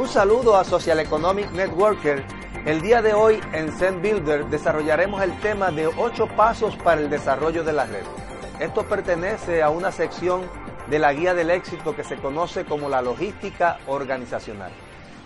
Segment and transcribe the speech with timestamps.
[0.00, 2.24] Un saludo a Social Economic Networker.
[2.64, 7.10] El día de hoy en Zen Builder desarrollaremos el tema de 8 pasos para el
[7.10, 8.04] desarrollo de la red.
[8.60, 10.40] Esto pertenece a una sección
[10.88, 14.72] de la guía del éxito que se conoce como la logística organizacional.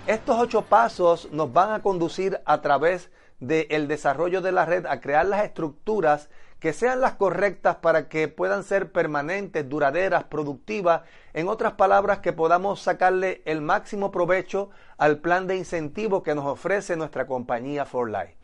[0.08, 5.00] Estos ocho pasos nos van a conducir a través del desarrollo de la red a
[5.00, 6.28] crear las estructuras
[6.60, 12.32] que sean las correctas para que puedan ser permanentes, duraderas, productivas, en otras palabras, que
[12.32, 18.10] podamos sacarle el máximo provecho al plan de incentivo que nos ofrece nuestra compañía For
[18.10, 18.36] Life.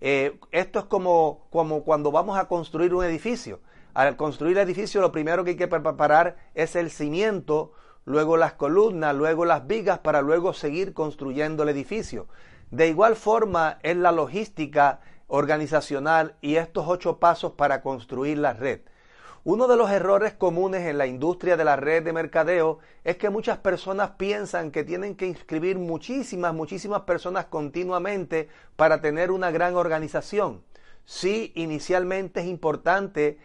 [0.00, 3.60] Eh, esto es como, como cuando vamos a construir un edificio.
[3.94, 7.72] Al construir el edificio lo primero que hay que preparar es el cimiento,
[8.04, 12.26] luego las columnas, luego las vigas para luego seguir construyendo el edificio.
[12.70, 18.80] De igual forma es la logística organizacional y estos ocho pasos para construir la red.
[19.44, 23.30] Uno de los errores comunes en la industria de la red de mercadeo es que
[23.30, 29.76] muchas personas piensan que tienen que inscribir muchísimas, muchísimas personas continuamente para tener una gran
[29.76, 30.64] organización.
[31.04, 33.38] Sí, inicialmente es importante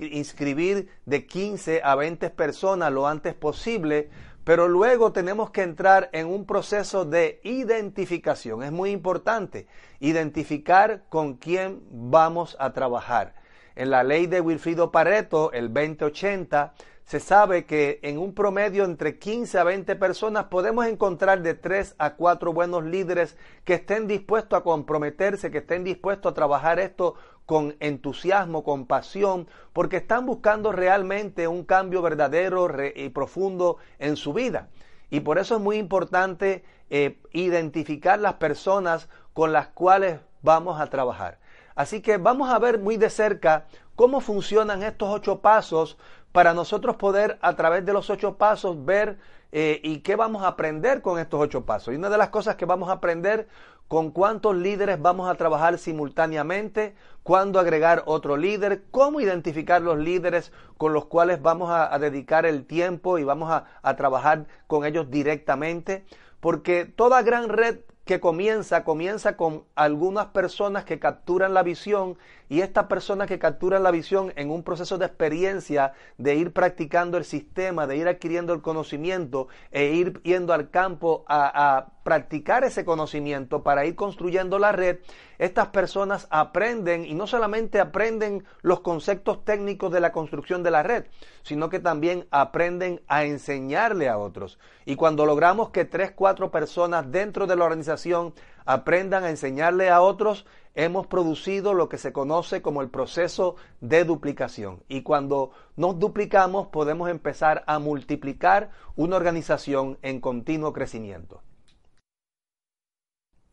[0.00, 4.10] inscribir de 15 a 20 personas lo antes posible,
[4.44, 8.62] pero luego tenemos que entrar en un proceso de identificación.
[8.62, 9.66] Es muy importante
[10.00, 13.34] identificar con quién vamos a trabajar.
[13.76, 19.18] En la ley de Wilfrido Pareto, el 2080, se sabe que en un promedio entre
[19.18, 24.58] 15 a 20 personas podemos encontrar de 3 a 4 buenos líderes que estén dispuestos
[24.58, 27.16] a comprometerse, que estén dispuestos a trabajar esto
[27.46, 34.32] con entusiasmo, con pasión, porque están buscando realmente un cambio verdadero y profundo en su
[34.32, 34.68] vida.
[35.10, 40.86] Y por eso es muy importante eh, identificar las personas con las cuales vamos a
[40.86, 41.38] trabajar.
[41.74, 45.98] Así que vamos a ver muy de cerca cómo funcionan estos ocho pasos
[46.32, 49.18] para nosotros poder a través de los ocho pasos ver
[49.52, 51.94] eh, y qué vamos a aprender con estos ocho pasos.
[51.94, 53.46] Y una de las cosas que vamos a aprender
[53.86, 60.52] con cuántos líderes vamos a trabajar simultáneamente, cuándo agregar otro líder, cómo identificar los líderes
[60.76, 65.10] con los cuales vamos a, dedicar el tiempo y vamos a, a trabajar con ellos
[65.10, 66.04] directamente,
[66.40, 72.60] porque toda gran red que comienza, comienza con algunas personas que capturan la visión y
[72.60, 77.24] estas personas que capturan la visión en un proceso de experiencia, de ir practicando el
[77.24, 82.84] sistema, de ir adquiriendo el conocimiento e ir yendo al campo a, a practicar ese
[82.84, 84.98] conocimiento para ir construyendo la red,
[85.38, 90.84] estas personas aprenden y no solamente aprenden los conceptos técnicos de la construcción de la
[90.84, 91.06] red,
[91.42, 94.60] sino que también aprenden a enseñarle a otros.
[94.84, 98.34] Y cuando logramos que tres, cuatro personas dentro de la organización
[98.66, 104.04] aprendan a enseñarle a otros, hemos producido lo que se conoce como el proceso de
[104.04, 104.82] duplicación.
[104.88, 111.42] Y cuando nos duplicamos podemos empezar a multiplicar una organización en continuo crecimiento.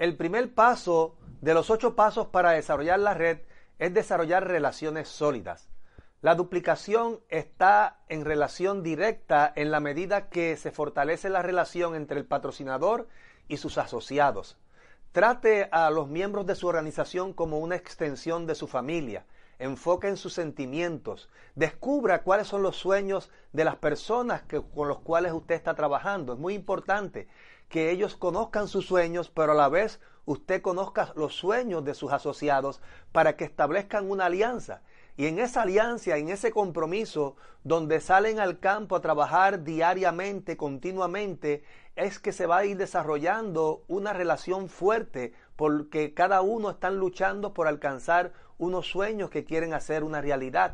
[0.01, 3.41] El primer paso de los ocho pasos para desarrollar la red
[3.77, 5.69] es desarrollar relaciones sólidas.
[6.21, 12.17] La duplicación está en relación directa en la medida que se fortalece la relación entre
[12.17, 13.09] el patrocinador
[13.47, 14.57] y sus asociados.
[15.11, 19.27] Trate a los miembros de su organización como una extensión de su familia.
[19.59, 21.29] Enfoque en sus sentimientos.
[21.53, 24.41] Descubra cuáles son los sueños de las personas
[24.73, 26.33] con los cuales usted está trabajando.
[26.33, 27.27] Es muy importante
[27.71, 32.11] que ellos conozcan sus sueños, pero a la vez usted conozca los sueños de sus
[32.11, 32.81] asociados
[33.13, 34.81] para que establezcan una alianza.
[35.15, 41.63] Y en esa alianza, en ese compromiso, donde salen al campo a trabajar diariamente, continuamente,
[41.95, 47.53] es que se va a ir desarrollando una relación fuerte, porque cada uno están luchando
[47.53, 50.73] por alcanzar unos sueños que quieren hacer una realidad.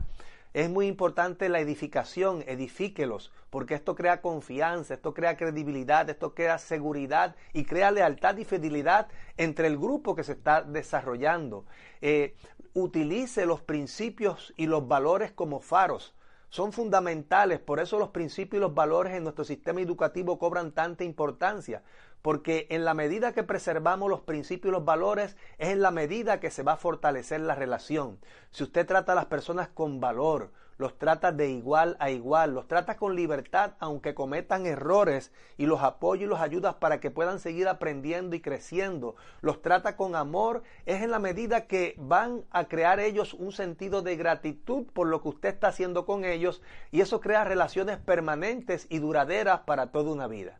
[0.57, 6.57] Es muy importante la edificación, edifíquelos, porque esto crea confianza, esto crea credibilidad, esto crea
[6.57, 9.07] seguridad y crea lealtad y fidelidad
[9.37, 11.65] entre el grupo que se está desarrollando.
[12.01, 12.35] Eh,
[12.73, 16.15] utilice los principios y los valores como faros.
[16.49, 21.03] Son fundamentales, por eso los principios y los valores en nuestro sistema educativo cobran tanta
[21.03, 21.83] importancia,
[22.27, 26.41] porque en la medida que preservamos los principios y los valores es en la medida
[26.41, 28.19] que se va a fortalecer la relación.
[28.51, 32.67] Si usted trata a las personas con valor, los tratas de igual a igual, los
[32.67, 37.39] tratas con libertad aunque cometan errores y los apoyas y los ayudas para que puedan
[37.39, 39.15] seguir aprendiendo y creciendo.
[39.39, 44.01] Los trata con amor, es en la medida que van a crear ellos un sentido
[44.01, 48.85] de gratitud por lo que usted está haciendo con ellos y eso crea relaciones permanentes
[48.89, 50.59] y duraderas para toda una vida.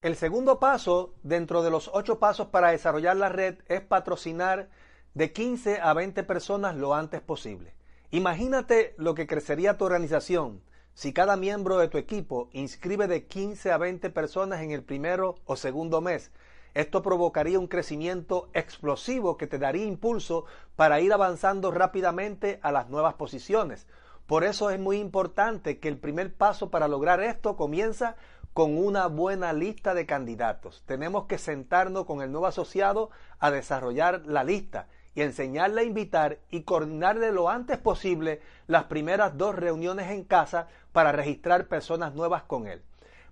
[0.00, 4.68] El segundo paso dentro de los ocho pasos para desarrollar la red es patrocinar
[5.14, 7.74] de 15 a 20 personas lo antes posible.
[8.12, 10.62] Imagínate lo que crecería tu organización
[10.94, 15.34] si cada miembro de tu equipo inscribe de 15 a 20 personas en el primero
[15.46, 16.30] o segundo mes.
[16.74, 20.44] Esto provocaría un crecimiento explosivo que te daría impulso
[20.76, 23.88] para ir avanzando rápidamente a las nuevas posiciones.
[24.28, 28.14] Por eso es muy importante que el primer paso para lograr esto comienza
[28.58, 30.82] con una buena lista de candidatos.
[30.84, 33.08] Tenemos que sentarnos con el nuevo asociado
[33.38, 39.38] a desarrollar la lista y enseñarle a invitar y coordinarle lo antes posible las primeras
[39.38, 42.82] dos reuniones en casa para registrar personas nuevas con él.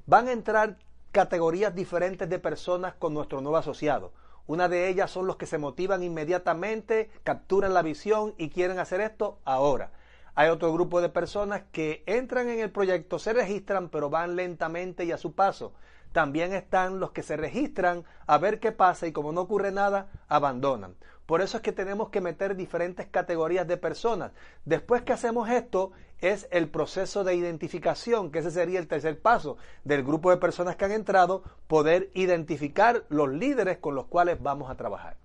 [0.07, 0.77] Van a entrar
[1.11, 4.13] categorías diferentes de personas con nuestro nuevo asociado.
[4.47, 9.01] Una de ellas son los que se motivan inmediatamente, capturan la visión y quieren hacer
[9.01, 9.91] esto ahora.
[10.39, 15.07] Hay otro grupo de personas que entran en el proyecto, se registran, pero van lentamente
[15.07, 15.73] y a su paso.
[16.13, 20.11] También están los que se registran a ver qué pasa y como no ocurre nada,
[20.29, 20.95] abandonan.
[21.25, 24.33] Por eso es que tenemos que meter diferentes categorías de personas.
[24.67, 29.57] Después que hacemos esto, es el proceso de identificación, que ese sería el tercer paso
[29.85, 34.71] del grupo de personas que han entrado, poder identificar los líderes con los cuales vamos
[34.71, 35.17] a trabajar.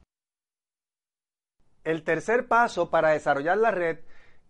[1.83, 3.99] El tercer paso para desarrollar la red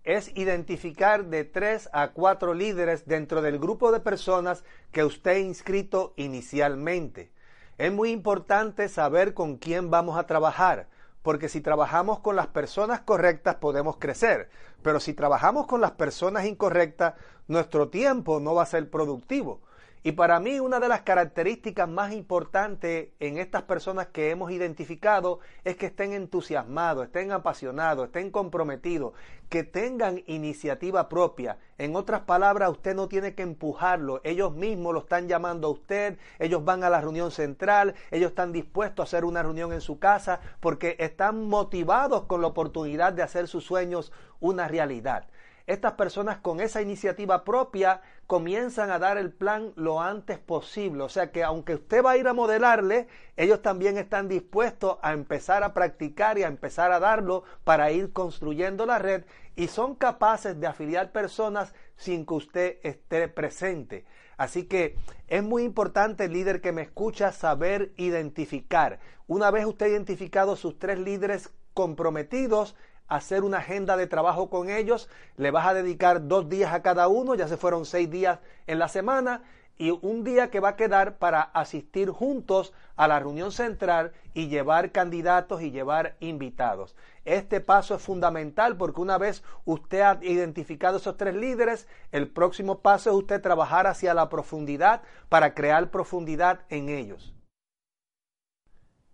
[0.03, 5.39] es identificar de tres a cuatro líderes dentro del grupo de personas que usted ha
[5.39, 7.31] inscrito inicialmente.
[7.77, 10.87] Es muy importante saber con quién vamos a trabajar,
[11.21, 14.49] porque si trabajamos con las personas correctas podemos crecer,
[14.81, 17.13] pero si trabajamos con las personas incorrectas,
[17.47, 19.61] nuestro tiempo no va a ser productivo.
[20.03, 25.39] Y para mí una de las características más importantes en estas personas que hemos identificado
[25.63, 29.13] es que estén entusiasmados, estén apasionados, estén comprometidos,
[29.47, 31.59] que tengan iniciativa propia.
[31.77, 36.17] En otras palabras, usted no tiene que empujarlo, ellos mismos lo están llamando a usted,
[36.39, 39.99] ellos van a la reunión central, ellos están dispuestos a hacer una reunión en su
[39.99, 45.27] casa porque están motivados con la oportunidad de hacer sus sueños una realidad
[45.67, 51.03] estas personas con esa iniciativa propia comienzan a dar el plan lo antes posible.
[51.03, 55.13] O sea que aunque usted va a ir a modelarle, ellos también están dispuestos a
[55.13, 59.23] empezar a practicar y a empezar a darlo para ir construyendo la red
[59.55, 64.05] y son capaces de afiliar personas sin que usted esté presente.
[64.37, 64.95] Así que
[65.27, 68.99] es muy importante, líder que me escucha, saber identificar.
[69.27, 72.75] Una vez usted ha identificado sus tres líderes comprometidos,
[73.11, 77.09] hacer una agenda de trabajo con ellos, le vas a dedicar dos días a cada
[77.09, 79.43] uno, ya se fueron seis días en la semana,
[79.77, 84.47] y un día que va a quedar para asistir juntos a la reunión central y
[84.47, 86.95] llevar candidatos y llevar invitados.
[87.25, 92.79] Este paso es fundamental porque una vez usted ha identificado esos tres líderes, el próximo
[92.79, 97.33] paso es usted trabajar hacia la profundidad para crear profundidad en ellos.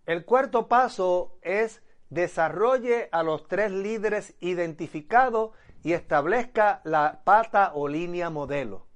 [0.04, 5.50] El cuarto paso es desarrolle a los tres líderes identificados
[5.82, 8.86] y establezca la pata o línea modelo.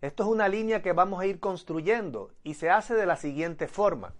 [0.00, 3.68] Esto es una línea que vamos a ir construyendo y se hace de la siguiente
[3.68, 4.14] forma.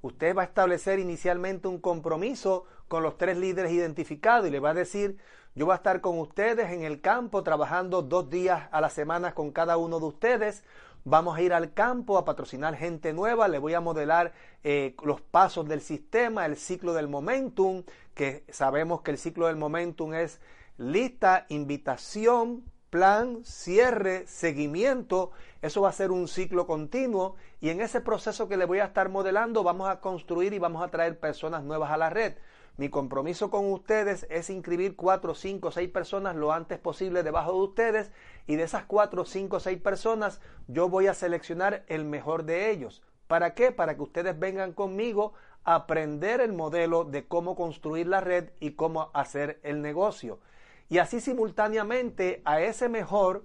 [0.00, 4.70] Usted va a establecer inicialmente un compromiso con los tres líderes identificados y le va
[4.70, 5.18] a decir,
[5.54, 9.34] yo voy a estar con ustedes en el campo trabajando dos días a la semana
[9.34, 10.62] con cada uno de ustedes.
[11.06, 14.32] Vamos a ir al campo a patrocinar gente nueva, le voy a modelar
[14.62, 17.82] eh, los pasos del sistema, el ciclo del momentum,
[18.14, 20.40] que sabemos que el ciclo del momentum es
[20.78, 25.32] lista, invitación, plan, cierre, seguimiento.
[25.60, 28.86] Eso va a ser un ciclo continuo y en ese proceso que le voy a
[28.86, 32.32] estar modelando vamos a construir y vamos a traer personas nuevas a la red.
[32.76, 37.58] Mi compromiso con ustedes es inscribir cuatro, cinco, seis personas lo antes posible debajo de
[37.58, 38.10] ustedes
[38.48, 43.00] y de esas cuatro, cinco, seis personas yo voy a seleccionar el mejor de ellos.
[43.28, 43.70] ¿Para qué?
[43.70, 48.72] Para que ustedes vengan conmigo a aprender el modelo de cómo construir la red y
[48.72, 50.40] cómo hacer el negocio.
[50.88, 53.44] Y así simultáneamente a ese mejor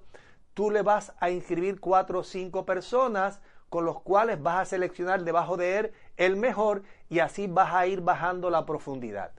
[0.55, 5.23] tú le vas a inscribir cuatro o cinco personas con los cuales vas a seleccionar
[5.23, 9.31] debajo de él el mejor y así vas a ir bajando la profundidad.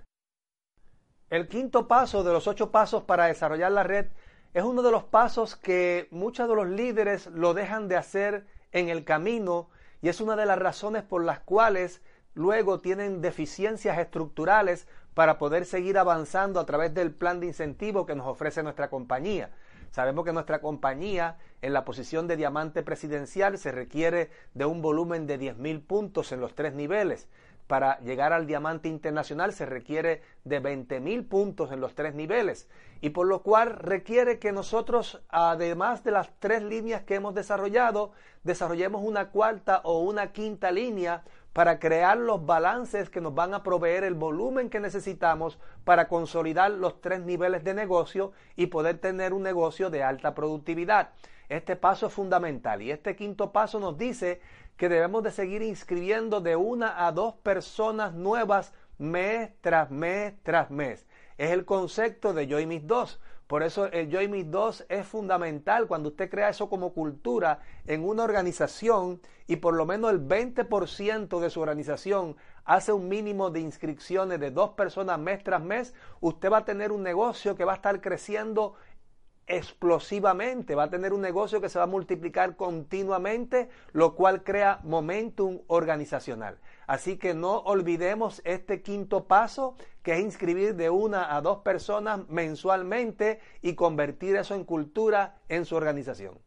[1.29, 4.07] El quinto paso de los ocho pasos para desarrollar la red
[4.53, 8.89] es uno de los pasos que muchos de los líderes lo dejan de hacer en
[8.89, 9.69] el camino
[10.03, 12.03] y es una de las razones por las cuales
[12.35, 18.15] luego tienen deficiencias estructurales para poder seguir avanzando a través del plan de incentivo que
[18.15, 19.51] nos ofrece nuestra compañía.
[19.91, 25.27] Sabemos que nuestra compañía en la posición de diamante presidencial se requiere de un volumen
[25.27, 27.29] de 10.000 puntos en los tres niveles
[27.71, 32.69] para llegar al diamante internacional se requiere de 20.000 puntos en los tres niveles
[33.01, 38.11] y por lo cual requiere que nosotros, además de las tres líneas que hemos desarrollado,
[38.43, 43.63] desarrollemos una cuarta o una quinta línea para crear los balances que nos van a
[43.63, 49.33] proveer el volumen que necesitamos para consolidar los tres niveles de negocio y poder tener
[49.33, 51.11] un negocio de alta productividad.
[51.49, 54.41] Este paso es fundamental y este quinto paso nos dice
[54.77, 60.71] que debemos de seguir inscribiendo de una a dos personas nuevas mes tras mes tras
[60.71, 61.07] mes.
[61.39, 63.21] Es el concepto de Yo y mis dos.
[63.51, 67.59] Por eso el Yo y mis dos es fundamental cuando usted crea eso como cultura
[67.85, 73.51] en una organización y por lo menos el 20% de su organización hace un mínimo
[73.51, 77.65] de inscripciones de dos personas mes tras mes, usted va a tener un negocio que
[77.65, 78.75] va a estar creciendo
[79.51, 84.81] explosivamente, va a tener un negocio que se va a multiplicar continuamente, lo cual crea
[84.85, 86.59] momentum organizacional.
[86.87, 92.29] Así que no olvidemos este quinto paso, que es inscribir de una a dos personas
[92.29, 96.39] mensualmente y convertir eso en cultura en su organización.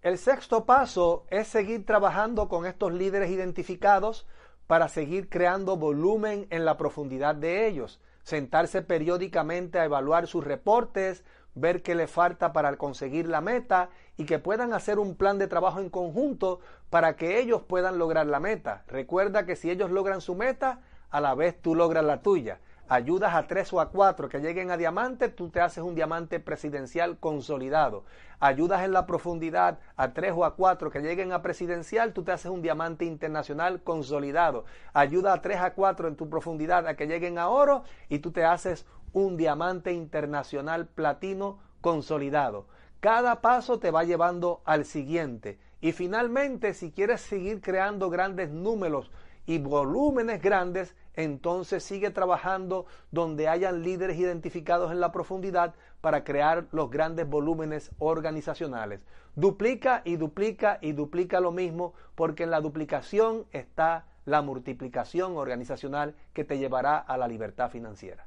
[0.00, 4.26] El sexto paso es seguir trabajando con estos líderes identificados
[4.66, 11.24] para seguir creando volumen en la profundidad de ellos, sentarse periódicamente a evaluar sus reportes,
[11.54, 15.46] ver qué le falta para conseguir la meta y que puedan hacer un plan de
[15.46, 18.84] trabajo en conjunto para que ellos puedan lograr la meta.
[18.88, 20.80] Recuerda que si ellos logran su meta,
[21.10, 22.58] a la vez tú logras la tuya.
[22.86, 26.38] Ayudas a tres o a cuatro que lleguen a diamante, tú te haces un diamante
[26.38, 28.04] presidencial consolidado.
[28.40, 32.32] Ayudas en la profundidad a tres o a cuatro que lleguen a presidencial, tú te
[32.32, 34.66] haces un diamante internacional consolidado.
[34.92, 38.32] Ayuda a tres a cuatro en tu profundidad a que lleguen a oro y tú
[38.32, 38.84] te haces
[39.14, 42.66] un diamante internacional platino consolidado.
[43.00, 45.58] Cada paso te va llevando al siguiente.
[45.80, 49.10] Y finalmente, si quieres seguir creando grandes números
[49.46, 56.66] y volúmenes grandes, entonces sigue trabajando donde hayan líderes identificados en la profundidad para crear
[56.72, 59.00] los grandes volúmenes organizacionales.
[59.36, 66.14] Duplica y duplica y duplica lo mismo porque en la duplicación está la multiplicación organizacional
[66.32, 68.26] que te llevará a la libertad financiera.